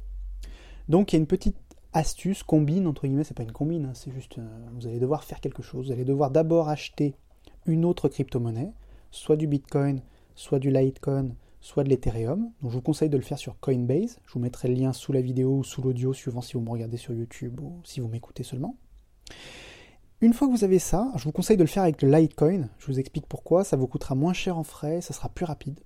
Donc 0.89 1.11
il 1.11 1.15
y 1.15 1.17
a 1.17 1.19
une 1.19 1.27
petite 1.27 1.57
astuce, 1.93 2.43
combine, 2.43 2.87
entre 2.87 3.07
guillemets, 3.07 3.23
c'est 3.23 3.35
pas 3.35 3.43
une 3.43 3.51
combine, 3.51 3.85
hein, 3.85 3.93
c'est 3.93 4.11
juste, 4.11 4.37
euh, 4.37 4.47
vous 4.73 4.87
allez 4.87 4.99
devoir 4.99 5.23
faire 5.23 5.39
quelque 5.39 5.63
chose. 5.63 5.87
Vous 5.87 5.91
allez 5.91 6.05
devoir 6.05 6.31
d'abord 6.31 6.69
acheter 6.69 7.15
une 7.65 7.85
autre 7.85 8.07
crypto-monnaie, 8.07 8.71
soit 9.11 9.35
du 9.35 9.47
Bitcoin, 9.47 10.01
soit 10.35 10.59
du 10.59 10.69
Litecoin, 10.69 11.29
soit 11.67 11.83
de 11.83 11.89
l'Ethereum. 11.89 12.49
Donc 12.61 12.71
je 12.71 12.75
vous 12.75 12.81
conseille 12.81 13.09
de 13.09 13.17
le 13.17 13.23
faire 13.23 13.37
sur 13.37 13.59
Coinbase. 13.59 14.19
Je 14.25 14.33
vous 14.33 14.39
mettrai 14.39 14.69
le 14.69 14.73
lien 14.73 14.93
sous 14.93 15.11
la 15.11 15.19
vidéo 15.19 15.57
ou 15.57 15.63
sous 15.65 15.81
l'audio, 15.81 16.13
suivant 16.13 16.39
si 16.39 16.53
vous 16.53 16.61
me 16.61 16.69
regardez 16.69 16.95
sur 16.95 17.13
YouTube 17.13 17.59
ou 17.59 17.81
si 17.83 17.99
vous 17.99 18.07
m'écoutez 18.07 18.43
seulement. 18.43 18.77
Une 20.21 20.33
fois 20.33 20.47
que 20.47 20.53
vous 20.53 20.63
avez 20.63 20.79
ça, 20.79 21.11
je 21.17 21.25
vous 21.25 21.33
conseille 21.33 21.57
de 21.57 21.63
le 21.63 21.67
faire 21.67 21.83
avec 21.83 22.01
le 22.01 22.09
Litecoin. 22.09 22.69
Je 22.79 22.87
vous 22.87 22.99
explique 22.99 23.27
pourquoi. 23.27 23.65
Ça 23.65 23.75
vous 23.75 23.85
coûtera 23.85 24.15
moins 24.15 24.31
cher 24.31 24.57
en 24.57 24.63
frais, 24.63 25.01
ça 25.01 25.13
sera 25.13 25.27
plus 25.27 25.43
rapide. 25.43 25.81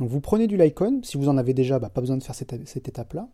Donc 0.00 0.08
vous 0.08 0.20
prenez 0.20 0.48
du 0.48 0.56
Litecoin. 0.56 1.00
Si 1.04 1.16
vous 1.16 1.28
en 1.28 1.38
avez 1.38 1.54
déjà, 1.54 1.78
bah, 1.78 1.90
pas 1.90 2.00
besoin 2.00 2.16
de 2.16 2.24
faire 2.24 2.34
cette, 2.34 2.52
étape-là. 2.52 3.28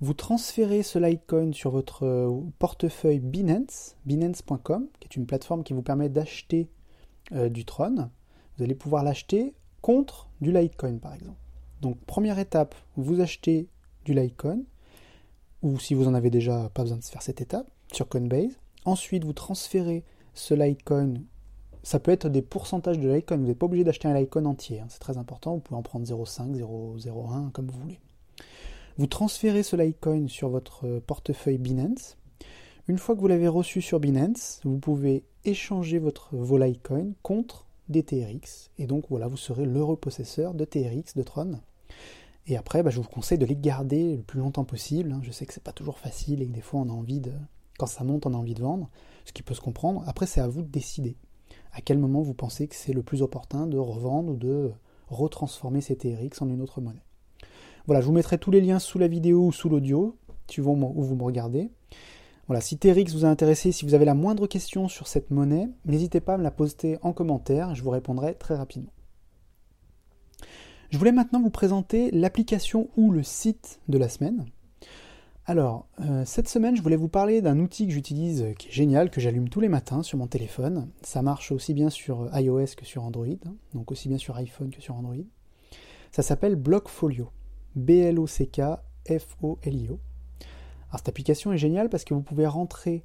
Vous 0.00 0.14
transférez 0.14 0.82
ce 0.82 0.98
Litecoin 0.98 1.52
sur 1.52 1.72
votre 1.72 2.06
euh, 2.06 2.40
portefeuille 2.58 3.20
Binance, 3.20 3.96
binance.com, 4.06 4.88
qui 4.98 5.08
est 5.08 5.16
une 5.16 5.26
plateforme 5.26 5.62
qui 5.62 5.74
vous 5.74 5.82
permet 5.82 6.08
d'acheter 6.08 6.70
euh, 7.32 7.50
du 7.50 7.66
Tron. 7.66 8.08
Vous 8.56 8.64
allez 8.64 8.74
pouvoir 8.74 9.04
l'acheter 9.04 9.54
contre 9.86 10.26
du 10.40 10.50
Litecoin, 10.50 10.98
par 10.98 11.14
exemple. 11.14 11.38
Donc 11.80 11.96
première 12.06 12.40
étape, 12.40 12.74
vous 12.96 13.20
achetez 13.20 13.68
du 14.04 14.14
Litecoin, 14.14 14.58
ou 15.62 15.78
si 15.78 15.94
vous 15.94 16.08
en 16.08 16.14
avez 16.14 16.28
déjà, 16.28 16.68
pas 16.74 16.82
besoin 16.82 16.98
de 16.98 17.04
faire 17.04 17.22
cette 17.22 17.40
étape, 17.40 17.68
sur 17.92 18.08
Coinbase. 18.08 18.58
Ensuite, 18.84 19.22
vous 19.22 19.32
transférez 19.32 20.02
ce 20.34 20.54
Litecoin. 20.54 21.14
Ça 21.84 22.00
peut 22.00 22.10
être 22.10 22.28
des 22.28 22.42
pourcentages 22.42 22.98
de 22.98 23.08
Litecoin. 23.08 23.36
Vous 23.36 23.46
n'êtes 23.46 23.60
pas 23.60 23.66
obligé 23.66 23.84
d'acheter 23.84 24.08
un 24.08 24.14
Litecoin 24.18 24.46
entier. 24.46 24.80
Hein. 24.80 24.86
C'est 24.88 24.98
très 24.98 25.18
important. 25.18 25.54
Vous 25.54 25.60
pouvez 25.60 25.78
en 25.78 25.82
prendre 25.82 26.04
0,5, 26.04 26.56
0,01, 26.56 27.52
comme 27.52 27.68
vous 27.68 27.78
voulez. 27.78 28.00
Vous 28.98 29.06
transférez 29.06 29.62
ce 29.62 29.76
Litecoin 29.76 30.26
sur 30.26 30.48
votre 30.48 30.98
portefeuille 31.06 31.58
Binance. 31.58 32.16
Une 32.88 32.98
fois 32.98 33.14
que 33.14 33.20
vous 33.20 33.28
l'avez 33.28 33.46
reçu 33.46 33.82
sur 33.82 34.00
Binance, 34.00 34.60
vous 34.64 34.80
pouvez 34.80 35.22
échanger 35.44 36.00
votre, 36.00 36.34
vos 36.34 36.58
Litecoin 36.58 37.12
contre 37.22 37.65
des 37.88 38.02
TRX. 38.02 38.70
Et 38.78 38.86
donc 38.86 39.04
voilà, 39.10 39.28
vous 39.28 39.36
serez 39.36 39.64
l'heureux 39.64 39.96
possesseur 39.96 40.54
de 40.54 40.64
TRX, 40.64 41.14
de 41.16 41.22
Tron. 41.22 41.60
Et 42.46 42.56
après, 42.56 42.82
bah, 42.82 42.90
je 42.90 43.00
vous 43.00 43.08
conseille 43.08 43.38
de 43.38 43.46
les 43.46 43.56
garder 43.56 44.16
le 44.16 44.22
plus 44.22 44.40
longtemps 44.40 44.64
possible. 44.64 45.12
Hein. 45.12 45.20
Je 45.22 45.32
sais 45.32 45.46
que 45.46 45.52
c'est 45.52 45.62
pas 45.62 45.72
toujours 45.72 45.98
facile 45.98 46.42
et 46.42 46.46
que 46.46 46.52
des 46.52 46.60
fois 46.60 46.80
on 46.80 46.88
a 46.88 46.92
envie 46.92 47.20
de. 47.20 47.32
Quand 47.78 47.86
ça 47.86 48.04
monte, 48.04 48.24
on 48.24 48.32
a 48.32 48.38
envie 48.38 48.54
de 48.54 48.62
vendre, 48.62 48.88
ce 49.26 49.32
qui 49.32 49.42
peut 49.42 49.52
se 49.52 49.60
comprendre. 49.60 50.02
Après, 50.06 50.24
c'est 50.24 50.40
à 50.40 50.48
vous 50.48 50.62
de 50.62 50.68
décider 50.68 51.16
à 51.76 51.82
quel 51.82 51.98
moment 51.98 52.22
vous 52.22 52.32
pensez 52.32 52.68
que 52.68 52.74
c'est 52.74 52.94
le 52.94 53.02
plus 53.02 53.20
opportun 53.20 53.66
de 53.66 53.76
revendre 53.76 54.32
ou 54.32 54.36
de 54.36 54.72
retransformer 55.08 55.82
ces 55.82 55.94
TRX 55.94 56.40
en 56.40 56.48
une 56.48 56.62
autre 56.62 56.80
monnaie. 56.80 57.04
Voilà, 57.84 58.00
je 58.00 58.06
vous 58.06 58.14
mettrai 58.14 58.38
tous 58.38 58.50
les 58.50 58.62
liens 58.62 58.78
sous 58.78 58.98
la 58.98 59.08
vidéo 59.08 59.44
ou 59.44 59.52
sous 59.52 59.68
l'audio, 59.68 60.16
suivant 60.48 60.72
où 60.72 61.02
vous 61.02 61.14
me 61.14 61.22
regardez. 61.22 61.70
Voilà, 62.46 62.60
si 62.60 62.78
TRX 62.78 63.12
vous 63.12 63.24
a 63.24 63.28
intéressé, 63.28 63.72
si 63.72 63.84
vous 63.84 63.94
avez 63.94 64.04
la 64.04 64.14
moindre 64.14 64.46
question 64.46 64.86
sur 64.86 65.08
cette 65.08 65.30
monnaie, 65.30 65.68
n'hésitez 65.84 66.20
pas 66.20 66.34
à 66.34 66.38
me 66.38 66.44
la 66.44 66.52
poster 66.52 66.98
en 67.02 67.12
commentaire, 67.12 67.74
je 67.74 67.82
vous 67.82 67.90
répondrai 67.90 68.34
très 68.34 68.54
rapidement. 68.54 68.92
Je 70.90 70.98
voulais 70.98 71.12
maintenant 71.12 71.42
vous 71.42 71.50
présenter 71.50 72.12
l'application 72.12 72.88
ou 72.96 73.10
le 73.10 73.24
site 73.24 73.80
de 73.88 73.98
la 73.98 74.08
semaine. 74.08 74.46
Alors, 75.44 75.88
euh, 76.00 76.24
cette 76.24 76.48
semaine, 76.48 76.76
je 76.76 76.82
voulais 76.82 76.96
vous 76.96 77.08
parler 77.08 77.40
d'un 77.40 77.58
outil 77.58 77.86
que 77.86 77.92
j'utilise 77.92 78.46
qui 78.58 78.68
est 78.68 78.72
génial, 78.72 79.10
que 79.10 79.20
j'allume 79.20 79.48
tous 79.48 79.60
les 79.60 79.68
matins 79.68 80.04
sur 80.04 80.18
mon 80.18 80.28
téléphone. 80.28 80.88
Ça 81.02 81.22
marche 81.22 81.52
aussi 81.52 81.74
bien 81.74 81.90
sur 81.90 82.28
iOS 82.36 82.74
que 82.76 82.84
sur 82.84 83.04
Android, 83.04 83.26
hein, 83.26 83.54
donc 83.74 83.92
aussi 83.92 84.08
bien 84.08 84.18
sur 84.18 84.36
iPhone 84.36 84.70
que 84.70 84.80
sur 84.80 84.94
Android. 84.94 85.16
Ça 86.12 86.22
s'appelle 86.22 86.54
Blockfolio. 86.54 87.30
B-L-O-C-K-F-O-L-I-O. 87.74 89.98
Alors 90.88 90.98
cette 90.98 91.08
application 91.08 91.52
est 91.52 91.58
géniale 91.58 91.88
parce 91.88 92.04
que 92.04 92.14
vous 92.14 92.22
pouvez 92.22 92.46
rentrer 92.46 93.04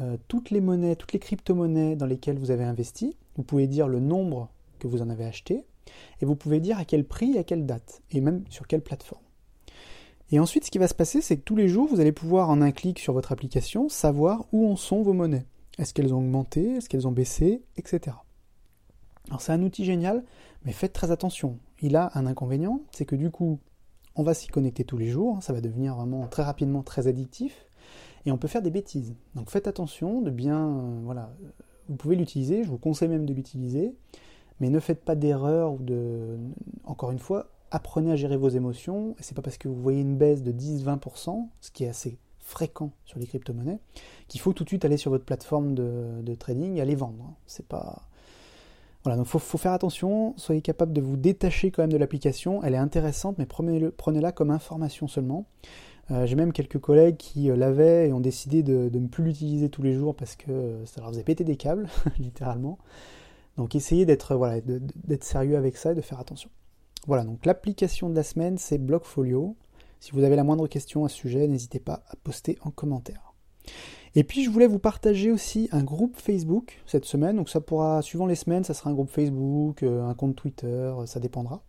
euh, 0.00 0.16
toutes 0.28 0.50
les 0.50 0.60
monnaies, 0.60 0.96
toutes 0.96 1.12
les 1.12 1.18
crypto-monnaies 1.18 1.96
dans 1.96 2.06
lesquelles 2.06 2.38
vous 2.38 2.50
avez 2.50 2.64
investi. 2.64 3.16
Vous 3.36 3.42
pouvez 3.42 3.66
dire 3.66 3.88
le 3.88 4.00
nombre 4.00 4.48
que 4.78 4.86
vous 4.86 5.02
en 5.02 5.10
avez 5.10 5.24
acheté 5.24 5.64
et 6.20 6.26
vous 6.26 6.36
pouvez 6.36 6.60
dire 6.60 6.78
à 6.78 6.84
quel 6.84 7.04
prix 7.04 7.38
à 7.38 7.44
quelle 7.44 7.66
date 7.66 8.02
et 8.10 8.20
même 8.20 8.44
sur 8.50 8.66
quelle 8.66 8.82
plateforme. 8.82 9.22
Et 10.30 10.38
ensuite, 10.38 10.66
ce 10.66 10.70
qui 10.70 10.78
va 10.78 10.88
se 10.88 10.94
passer, 10.94 11.22
c'est 11.22 11.38
que 11.38 11.42
tous 11.42 11.56
les 11.56 11.68
jours, 11.68 11.88
vous 11.88 12.00
allez 12.00 12.12
pouvoir 12.12 12.50
en 12.50 12.60
un 12.60 12.70
clic 12.70 12.98
sur 12.98 13.14
votre 13.14 13.32
application 13.32 13.88
savoir 13.88 14.44
où 14.52 14.68
en 14.68 14.76
sont 14.76 15.02
vos 15.02 15.14
monnaies. 15.14 15.46
Est-ce 15.78 15.94
qu'elles 15.94 16.12
ont 16.12 16.18
augmenté, 16.18 16.76
est-ce 16.76 16.88
qu'elles 16.88 17.06
ont 17.06 17.12
baissé, 17.12 17.62
etc. 17.76 18.16
Alors 19.28 19.40
c'est 19.40 19.52
un 19.52 19.62
outil 19.62 19.84
génial, 19.84 20.24
mais 20.64 20.72
faites 20.72 20.92
très 20.92 21.10
attention. 21.10 21.58
Il 21.80 21.96
a 21.96 22.10
un 22.14 22.26
inconvénient, 22.26 22.82
c'est 22.90 23.04
que 23.04 23.16
du 23.16 23.30
coup, 23.30 23.58
on 24.18 24.24
va 24.24 24.34
s'y 24.34 24.48
connecter 24.48 24.84
tous 24.84 24.98
les 24.98 25.08
jours, 25.08 25.36
hein, 25.36 25.40
ça 25.40 25.52
va 25.52 25.60
devenir 25.60 25.94
vraiment 25.94 26.26
très 26.26 26.42
rapidement 26.42 26.82
très 26.82 27.06
addictif, 27.06 27.66
et 28.26 28.32
on 28.32 28.36
peut 28.36 28.48
faire 28.48 28.62
des 28.62 28.70
bêtises. 28.70 29.14
Donc 29.36 29.48
faites 29.48 29.68
attention 29.68 30.20
de 30.20 30.30
bien, 30.30 30.68
euh, 30.68 31.00
voilà, 31.04 31.32
vous 31.88 31.96
pouvez 31.96 32.16
l'utiliser, 32.16 32.64
je 32.64 32.68
vous 32.68 32.78
conseille 32.78 33.08
même 33.08 33.24
de 33.24 33.32
l'utiliser, 33.32 33.94
mais 34.58 34.70
ne 34.70 34.80
faites 34.80 35.04
pas 35.04 35.14
d'erreur 35.14 35.72
ou 35.72 35.78
de, 35.78 36.36
encore 36.84 37.12
une 37.12 37.20
fois, 37.20 37.48
apprenez 37.70 38.10
à 38.10 38.16
gérer 38.16 38.36
vos 38.36 38.48
émotions, 38.48 39.14
et 39.20 39.22
c'est 39.22 39.36
pas 39.36 39.42
parce 39.42 39.56
que 39.56 39.68
vous 39.68 39.80
voyez 39.80 40.00
une 40.00 40.16
baisse 40.16 40.42
de 40.42 40.50
10-20%, 40.50 41.48
ce 41.60 41.70
qui 41.70 41.84
est 41.84 41.88
assez 41.88 42.18
fréquent 42.40 42.90
sur 43.04 43.20
les 43.20 43.26
crypto-monnaies, 43.26 43.78
qu'il 44.26 44.40
faut 44.40 44.52
tout 44.52 44.64
de 44.64 44.68
suite 44.68 44.84
aller 44.84 44.96
sur 44.96 45.12
votre 45.12 45.24
plateforme 45.24 45.74
de, 45.74 46.34
trading 46.34 46.76
et 46.76 46.80
aller 46.80 46.96
vendre. 46.96 47.22
Hein. 47.22 47.34
C'est 47.46 47.66
pas, 47.68 48.07
voilà, 49.04 49.16
donc 49.16 49.26
il 49.26 49.38
faut, 49.38 49.58
faire 49.58 49.72
attention, 49.72 50.34
soyez 50.36 50.60
capable 50.60 50.92
de 50.92 51.00
vous 51.00 51.16
détacher 51.16 51.70
quand 51.70 51.82
même 51.82 51.92
de 51.92 51.96
l'application, 51.96 52.62
elle 52.64 52.74
est 52.74 52.78
intéressante, 52.78 53.38
mais 53.38 53.46
prenez-la 53.46 54.32
comme 54.32 54.50
information 54.50 55.06
seulement. 55.06 55.46
Euh, 56.10 56.26
j'ai 56.26 56.36
même 56.36 56.52
quelques 56.52 56.78
collègues 56.78 57.16
qui 57.16 57.50
euh, 57.50 57.56
l'avaient 57.56 58.08
et 58.08 58.12
ont 58.12 58.20
décidé 58.20 58.62
de, 58.62 58.90
ne 58.92 59.06
plus 59.08 59.24
l'utiliser 59.24 59.68
tous 59.68 59.82
les 59.82 59.92
jours 59.92 60.16
parce 60.16 60.36
que 60.36 60.50
euh, 60.50 60.86
ça 60.86 61.00
leur 61.00 61.10
faisait 61.10 61.22
péter 61.22 61.44
des 61.44 61.56
câbles, 61.56 61.88
littéralement. 62.18 62.78
Donc 63.56 63.74
essayez 63.74 64.06
d'être 64.06 64.38
sérieux 65.20 65.56
avec 65.56 65.76
ça 65.76 65.92
et 65.92 65.94
de 65.94 66.00
faire 66.00 66.18
attention. 66.18 66.48
Voilà, 67.06 67.24
donc 67.24 67.44
l'application 67.44 68.08
de 68.08 68.14
la 68.14 68.22
semaine, 68.22 68.56
c'est 68.58 68.78
Blockfolio. 68.78 69.56
Si 70.00 70.12
vous 70.12 70.22
avez 70.22 70.36
la 70.36 70.44
moindre 70.44 70.68
question 70.68 71.04
à 71.04 71.08
ce 71.08 71.16
sujet, 71.16 71.46
n'hésitez 71.48 71.80
pas 71.80 72.04
à 72.08 72.16
poster 72.16 72.56
en 72.62 72.70
commentaire. 72.70 73.34
Et 74.14 74.24
puis 74.24 74.44
je 74.44 74.50
voulais 74.50 74.66
vous 74.66 74.78
partager 74.78 75.30
aussi 75.30 75.68
un 75.72 75.82
groupe 75.82 76.16
Facebook 76.16 76.80
cette 76.86 77.04
semaine. 77.04 77.36
Donc 77.36 77.48
ça 77.48 77.60
pourra, 77.60 78.02
suivant 78.02 78.26
les 78.26 78.34
semaines, 78.34 78.64
ça 78.64 78.74
sera 78.74 78.90
un 78.90 78.94
groupe 78.94 79.10
Facebook, 79.10 79.82
euh, 79.82 80.08
un 80.08 80.14
compte 80.14 80.36
Twitter, 80.36 80.66
euh, 80.66 81.06
ça 81.06 81.20
dépendra. 81.20 81.62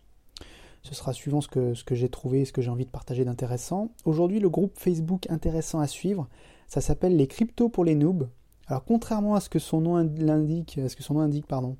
Ce 0.81 0.95
sera 0.95 1.11
suivant 1.11 1.41
ce 1.41 1.47
que, 1.47 1.73
ce 1.73 1.83
que 1.83 1.95
j'ai 1.95 2.09
trouvé, 2.09 2.45
ce 2.45 2.53
que 2.53 2.61
j'ai 2.61 2.69
envie 2.69 2.85
de 2.85 2.89
partager 2.89 3.25
d'intéressant. 3.25 3.91
Aujourd'hui, 4.05 4.39
le 4.39 4.49
groupe 4.49 4.77
Facebook 4.77 5.29
intéressant 5.29 5.79
à 5.79 5.87
suivre, 5.87 6.29
ça 6.67 6.79
s'appelle 6.79 7.17
les 7.17 7.27
cryptos 7.27 7.69
pour 7.69 7.83
les 7.83 7.95
noobs. 7.95 8.29
Alors 8.67 8.85
contrairement 8.85 9.35
à 9.35 9.41
ce 9.41 9.49
que 9.49 9.59
son 9.59 9.81
nom 9.81 9.95
indique, 9.95 10.79
ce 10.87 10.95
que 10.95 11.03
son 11.03 11.15
nom 11.15 11.21
indique, 11.21 11.47
pardon, 11.47 11.75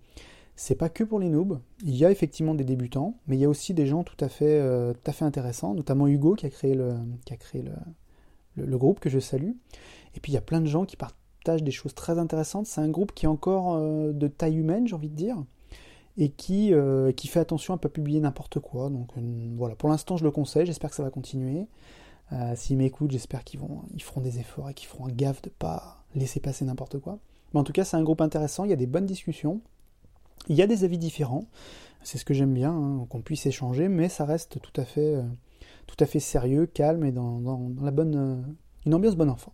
c'est 0.56 0.76
pas 0.76 0.90
que 0.90 1.06
pour 1.06 1.20
les 1.20 1.30
noobs. 1.30 1.60
Il 1.86 1.96
y 1.96 2.04
a 2.04 2.12
effectivement 2.12 2.54
des 2.54 2.66
débutants, 2.66 3.16
mais 3.28 3.38
il 3.38 3.40
y 3.40 3.46
a 3.46 3.50
aussi 3.50 3.74
des 3.74 3.88
gens 3.88 4.04
tout 4.04 4.18
à 4.20 4.28
fait, 4.28 4.60
euh, 4.60 4.94
tout 4.94 5.10
à 5.10 5.14
fait 5.14 5.24
intéressants, 5.24 5.74
notamment 5.74 6.08
Hugo 6.08 6.36
qui 6.36 6.46
a 6.46 6.50
créé 6.50 6.74
le, 6.74 6.96
qui 7.26 7.34
a 7.34 7.38
créé 7.38 7.62
le, 7.62 7.72
le 8.66 8.78
groupe 8.78 9.00
que 9.00 9.10
je 9.10 9.20
salue. 9.20 9.52
Et 10.16 10.20
puis 10.20 10.32
il 10.32 10.36
y 10.36 10.38
a 10.38 10.42
plein 10.42 10.62
de 10.62 10.66
gens 10.66 10.86
qui 10.86 10.98
partagent 10.98 11.64
des 11.64 11.72
choses 11.72 11.94
très 11.94 12.18
intéressantes. 12.20 12.68
C'est 12.68 12.82
un 12.82 12.90
groupe 12.90 13.14
qui 13.14 13.26
est 13.26 13.30
encore 13.30 13.76
euh, 13.76 14.12
de 14.12 14.28
taille 14.28 14.56
humaine, 14.56 14.88
j'ai 14.88 14.96
envie 14.96 15.10
de 15.10 15.16
dire, 15.16 15.38
et 16.18 16.30
qui, 16.30 16.74
euh, 16.74 17.12
qui 17.12 17.28
fait 17.28 17.40
attention 17.40 17.74
à 17.74 17.78
ne 17.78 17.82
pas 17.82 17.90
publier 17.90 18.20
n'importe 18.20 18.60
quoi. 18.60 18.90
Donc 18.90 19.10
euh, 19.18 19.22
voilà, 19.56 19.76
pour 19.76 19.90
l'instant 19.90 20.18
je 20.18 20.24
le 20.24 20.32
conseille, 20.32 20.66
j'espère 20.66 20.90
que 20.90 20.96
ça 20.96 21.04
va 21.04 21.10
continuer. 21.10 21.68
S'ils 22.54 22.78
m'écoutent, 22.78 23.10
j'espère 23.10 23.44
qu'ils 23.44 23.60
ils 23.96 24.04
feront 24.04 24.22
des 24.22 24.38
efforts 24.38 24.70
et 24.70 24.76
qu'ils 24.76 24.88
feront 24.88 25.08
un 25.08 25.12
gaffe 25.12 25.42
de 25.42 25.50
ne 25.50 25.54
pas 25.58 26.04
laisser 26.14 26.40
passer 26.40 26.64
n'importe 26.64 27.00
quoi. 27.00 27.18
Mais 27.52 27.60
en 27.60 27.64
tout 27.64 27.74
cas, 27.74 27.84
c'est 27.84 27.98
un 27.98 28.04
groupe 28.04 28.22
intéressant, 28.22 28.66
il 28.66 28.70
y 28.70 28.74
a 28.74 28.76
des 28.76 28.86
bonnes 28.86 29.08
discussions, 29.08 29.62
il 30.48 30.56
y 30.56 30.62
a 30.62 30.68
des 30.68 30.84
avis 30.84 31.00
différents, 31.00 31.46
c'est 32.04 32.20
ce 32.20 32.26
que 32.26 32.36
j'aime 32.36 32.54
bien, 32.54 32.72
hein, 32.72 33.08
qu'on 33.10 33.22
puisse 33.22 33.48
échanger, 33.48 33.88
mais 33.88 34.10
ça 34.10 34.26
reste 34.26 34.62
tout 34.62 34.80
à 34.80 34.86
fait, 34.86 35.16
tout 35.90 36.04
à 36.04 36.06
fait 36.06 36.20
sérieux, 36.20 36.68
calme 36.68 37.04
et 37.04 37.12
dans, 37.12 37.42
la 37.82 37.92
bonne, 37.92 38.46
une 38.86 38.94
ambiance 38.94 39.16
bon 39.16 39.30
enfant. 39.30 39.54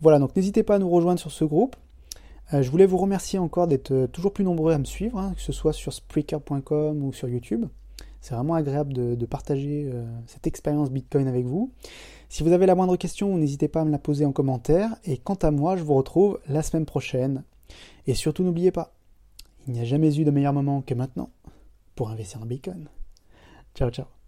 Voilà, 0.00 0.18
donc 0.18 0.36
n'hésitez 0.36 0.62
pas 0.62 0.76
à 0.76 0.78
nous 0.78 0.90
rejoindre 0.90 1.18
sur 1.18 1.32
ce 1.32 1.44
groupe. 1.44 1.76
Euh, 2.52 2.62
je 2.62 2.70
voulais 2.70 2.86
vous 2.86 2.98
remercier 2.98 3.38
encore 3.38 3.66
d'être 3.66 3.92
euh, 3.92 4.06
toujours 4.06 4.32
plus 4.32 4.44
nombreux 4.44 4.72
à 4.72 4.78
me 4.78 4.84
suivre, 4.84 5.18
hein, 5.18 5.32
que 5.34 5.40
ce 5.40 5.52
soit 5.52 5.72
sur 5.72 5.92
Spreaker.com 5.92 7.02
ou 7.02 7.12
sur 7.12 7.28
YouTube. 7.28 7.66
C'est 8.20 8.34
vraiment 8.34 8.54
agréable 8.54 8.92
de, 8.92 9.26
partager 9.26 9.88
euh, 9.90 10.04
cette 10.26 10.46
expérience 10.46 10.90
Bitcoin 10.90 11.26
avec 11.26 11.46
vous. 11.46 11.72
Si 12.28 12.42
vous 12.42 12.52
avez 12.52 12.66
la 12.66 12.74
moindre 12.74 12.96
question, 12.96 13.36
n'hésitez 13.38 13.68
pas 13.68 13.80
à 13.80 13.84
me 13.84 13.90
la 13.90 13.98
poser 13.98 14.26
en 14.26 14.32
commentaire. 14.32 14.94
Et 15.04 15.16
quant 15.16 15.36
à 15.36 15.50
moi, 15.50 15.76
je 15.76 15.84
vous 15.84 15.94
retrouve 15.94 16.38
la 16.48 16.62
semaine 16.62 16.84
prochaine. 16.84 17.44
Et 18.06 18.14
surtout, 18.14 18.42
n'oubliez 18.42 18.72
pas, 18.72 18.92
il 19.66 19.72
n'y 19.72 19.80
a 19.80 19.84
jamais 19.84 20.18
eu 20.18 20.24
de 20.24 20.30
meilleur 20.30 20.52
moment 20.52 20.82
que 20.82 20.94
maintenant 20.94 21.30
pour 21.94 22.10
investir 22.10 22.42
en 22.42 22.46
Bitcoin. 22.46 22.88
Ciao, 23.74 23.90
ciao. 23.90 24.19